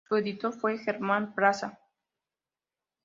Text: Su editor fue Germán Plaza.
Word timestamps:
Su 0.09 0.15
editor 0.15 0.51
fue 0.51 0.79
Germán 0.79 1.35
Plaza. 1.35 1.79